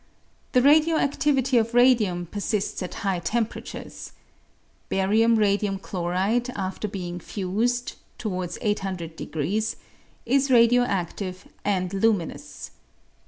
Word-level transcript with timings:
The 0.53 0.63
radio 0.63 0.97
adivity 0.97 1.59
of 1.59 1.75
radium 1.75 2.25
persists 2.25 2.81
at 2.81 2.95
high 3.05 3.19
temperatures. 3.19 4.13
Barium 4.89 5.35
radium 5.35 5.77
chloride 5.77 6.49
after 6.55 6.87
being 6.87 7.19
fused 7.19 7.93
(towards 8.17 8.57
800°) 8.63 9.75
is 10.25 10.49
radio 10.49 10.85
adive 10.85 11.45
and 11.63 11.93
luminous. 11.93 12.71